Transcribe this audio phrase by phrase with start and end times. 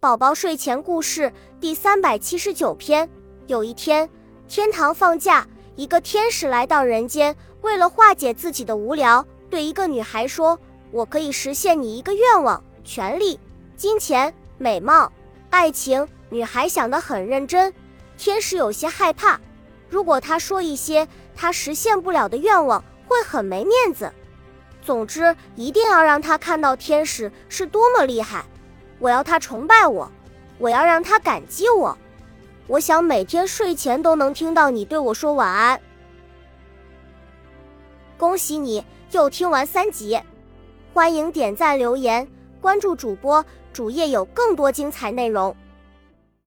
[0.00, 1.30] 宝宝睡前故事
[1.60, 3.06] 第三百七十九篇。
[3.48, 4.08] 有一天，
[4.48, 10.58] 天堂放假，一个天使来到人间，为了化解自己的无聊，对一个女孩说
[10.90, 13.38] ：“我可以实现你一个愿望，权利、
[13.76, 15.12] 金钱、美貌、
[15.50, 17.70] 爱情。”女孩想得很认真，
[18.16, 19.38] 天使有些害怕，
[19.90, 21.06] 如果她说一些
[21.36, 24.10] 他实现不了的愿望，会很没面子。
[24.82, 28.46] 总之，一定要让他看到天使是多么厉害。
[29.00, 30.08] 我要他崇拜我，
[30.58, 31.96] 我要让他感激我。
[32.66, 35.80] 我想每天睡前都能听到你对我说晚安。
[38.16, 40.20] 恭喜你又听完三集，
[40.92, 42.28] 欢迎点赞、留言、
[42.60, 45.56] 关注主播，主页有更多精彩内容。